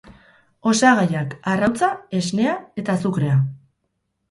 [0.71, 1.91] Osagaiak: Arrautza,
[2.23, 3.39] esnea eta azukrea.